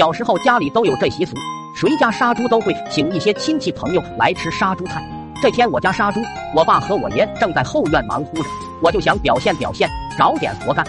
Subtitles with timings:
[0.00, 1.36] 小时候家里都有这习俗，
[1.74, 5.06] 谁家杀猪都会请一些亲戚朋友来吃杀猪菜。
[5.42, 6.22] 这天我家杀猪，
[6.56, 8.48] 我爸和我爷正在后院忙乎着，
[8.80, 10.82] 我就想表现表现，找点活干。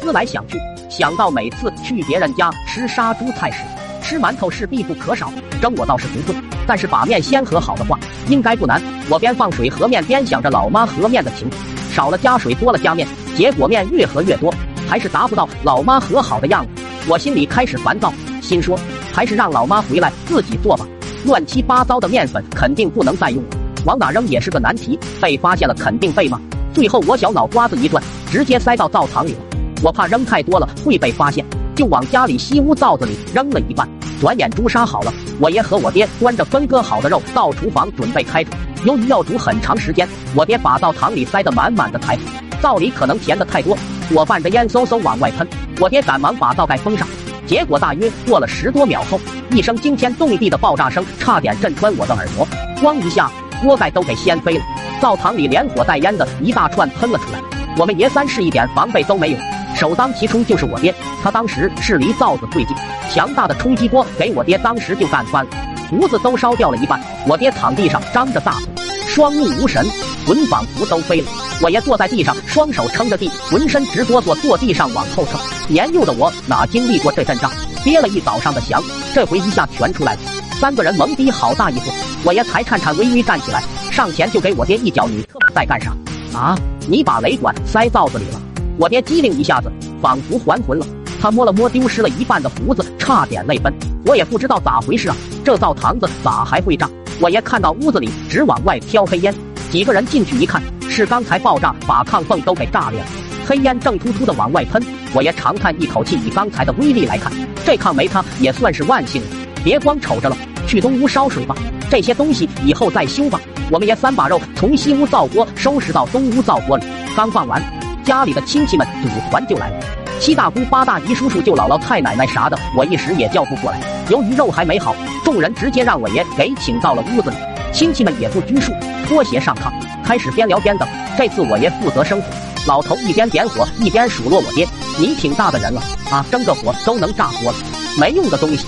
[0.00, 0.58] 思来想去，
[0.90, 3.62] 想到每次去别人家吃杀猪菜时，
[4.02, 6.36] 吃馒头是必不可少，蒸我倒是不会，
[6.66, 7.96] 但是把面先和好的话，
[8.26, 8.82] 应该不难。
[9.08, 11.48] 我边放水和面边想着老妈和面的情，
[11.92, 13.06] 少了加水，多了加面，
[13.36, 14.52] 结果面越和越多，
[14.88, 16.82] 还是达不到老妈和好的样子。
[17.08, 18.12] 我心里开始烦躁，
[18.46, 18.78] 心说
[19.12, 20.86] 还是让老妈回来自己做吧。
[21.24, 23.42] 乱七八糟的面粉肯定不能再用。
[23.84, 26.40] 往哪扔也是个难题，被发现了肯定被骂。
[26.72, 29.38] 最后我小脑瓜子一转，直接塞到灶堂里了。
[29.82, 31.44] 我怕扔太多了会被发现，
[31.74, 33.88] 就往家里西屋灶子里扔了一半。
[34.20, 38.50] 转眼猪杀好了，我爷和我爹端着分割好的肉到厨房准备开煮。
[38.84, 42.22] 由于要煮很长时间，我爹把灶堂里塞得满满的柴火，
[42.62, 43.76] 灶里可能填的太多，
[44.08, 45.46] 火伴着烟嗖嗖往外喷。
[45.78, 47.06] 我爹赶忙把灶盖封上，
[47.46, 52.46] 结果大约过了十多秒后，一声惊天动地的爆炸声差点震穿我的耳膜，
[52.82, 53.30] 咣一下。
[53.62, 54.64] 锅盖都给掀飞了，
[55.00, 57.40] 灶堂里连火带烟的一大串喷了出来。
[57.78, 59.38] 我们爷三是一点防备都没有，
[59.74, 60.94] 首当其冲就是我爹。
[61.22, 62.76] 他当时是离灶子最近，
[63.10, 65.50] 强大的冲击波给我爹当时就干翻了，
[65.88, 67.00] 胡子都烧掉了一半。
[67.26, 69.82] 我爹躺地上张着大嘴，双目无神，
[70.26, 71.28] 魂仿佛都飞了。
[71.62, 75.40] 我爷坐在地上，双手撑着地，浑身直哆嗦，坐地上往后蹭。
[75.68, 77.50] 年幼的我哪经历过这阵仗，
[77.84, 78.82] 憋了一早上的翔，
[79.14, 80.20] 这回一下全出来了。
[80.60, 81.92] 三个人懵逼好大一会，
[82.24, 85.06] 我爷才颤颤巍巍站起来，上前就给我爹一脚。
[85.06, 85.96] 你特在干啥？
[86.36, 86.58] 啊！
[86.88, 88.40] 你把雷管塞灶子里了！
[88.78, 89.70] 我爹机灵一下子，
[90.02, 90.86] 仿佛还魂了。
[91.20, 93.72] 他摸了摸丢失了一半的胡子，差点泪奔。
[94.04, 96.88] 我也不知道咋回事啊，这灶堂子咋还会炸？
[97.20, 99.34] 我爷看到屋子里直往外飘黑烟，
[99.70, 103.06] 几个人进去一看，是刚才爆炸把炕缝都给炸裂了，
[103.46, 104.82] 黑烟正突突的往外喷。
[105.12, 107.32] 我爷长叹一口气，以刚才的威力来看，
[107.64, 109.28] 这炕没塌也算是万幸了。
[109.64, 111.54] 别光瞅着了，去东屋烧水吧。
[111.90, 113.40] 这些东西以后再修吧。
[113.70, 116.84] 我们爷三把肉从西屋灶锅收拾到东屋灶锅里，
[117.16, 117.60] 刚放完，
[118.04, 119.76] 家里的亲戚们组团就来了。
[120.20, 123.80] 七大姑八大姨叔叔舅姥姥太奶奶啥的，我一时也叫不过来。
[124.08, 124.94] 由于肉还没好，
[125.24, 127.36] 众人直接让我爷给请到了屋子里。
[127.76, 128.72] 亲戚们也不拘束，
[129.06, 129.70] 脱鞋上炕，
[130.02, 130.88] 开始边聊边等。
[131.14, 132.28] 这次我爷负责生火，
[132.66, 134.66] 老头一边点火一边数落我爹
[134.98, 137.58] ：“你挺大的人了啊，生个火都能炸锅了，
[138.00, 138.66] 没用的东西。”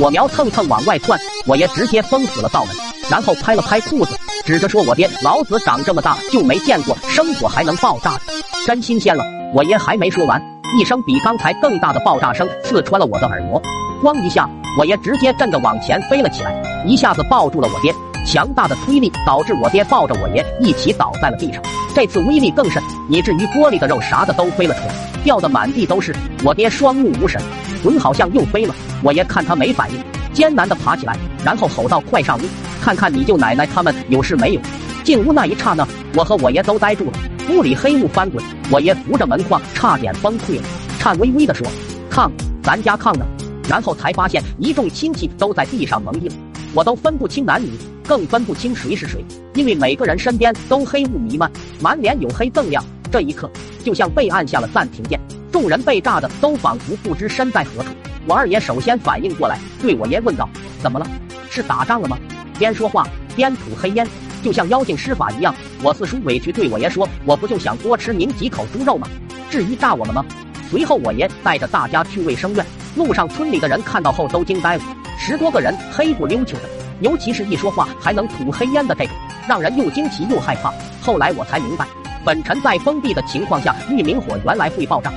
[0.00, 2.74] 火苗蹭蹭往外窜，我爷直接封死了灶门，
[3.10, 4.16] 然后拍了拍裤子，
[4.46, 8.20] 指着说：“我爹，老子长这么大就没见过生火还能爆炸的，
[8.66, 9.22] 真新鲜了。”
[9.52, 10.42] 我爷还没说完，
[10.80, 13.60] 一声比刚才更大的爆炸声刺穿了我的耳膜，
[14.02, 17.94] 咣一下，我爷直接震得往前飞了起来，一下子抱住了我爹，
[18.26, 21.62] 强大的推力导致我爹抱着我爷一起倒在了地上，
[21.94, 26.14] 这次威力更甚，以至于玻璃的肉啥的都飞了出来，掉得满地都是。
[26.44, 27.40] 我爹双目无神，
[27.84, 28.74] 魂好像又飞了。
[29.00, 29.98] 我爷看他没反应，
[30.32, 32.42] 艰难地爬起来，然后吼道：“快上屋，
[32.82, 34.60] 看看你舅奶奶他们有事没有？”
[35.04, 37.12] 进屋那一刹那，我和我爷都呆住了。
[37.48, 40.62] 屋里黑雾翻滚，我爷扶着门框，差点崩溃了，
[40.98, 41.64] 颤巍巍地说
[42.10, 42.28] ：“炕，
[42.60, 43.24] 咱家炕呢？”
[43.68, 46.32] 然后才发现一众亲戚都在地上蒙了，
[46.74, 47.70] 我都分不清男女，
[48.06, 49.24] 更分不清谁是谁，
[49.54, 51.50] 因为每个人身边都黑雾弥漫，
[51.80, 52.82] 满脸黝黑锃亮。
[53.10, 53.50] 这一刻，
[53.84, 57.90] 就像被按下了暂停键，众人被炸的都仿佛不知身在何处。
[58.26, 60.48] 我二爷首先反应过来，对我爷问道
[60.82, 61.06] ：“怎么了？
[61.50, 62.16] 是打仗了吗？”
[62.58, 64.06] 边说话边吐黑烟，
[64.42, 65.54] 就像妖精施法一样。
[65.82, 69.08] 我四叔委屈对我爷说：“我不就想多吃您几口猪肉吗？
[69.50, 70.24] 至于炸我们吗？”
[70.70, 72.66] 随后我爷带着大家去卫生院，
[72.96, 74.82] 路上村里的人看到后都惊呆了，
[75.18, 76.62] 十多个人黑不溜秋的，
[77.00, 79.14] 尤其是一说话还能吐黑烟的这种，
[79.48, 80.72] 让人又惊奇又害怕。
[81.00, 81.86] 后来我才明白，
[82.24, 85.12] 粉尘在封闭的情况下遇明火原来会爆炸。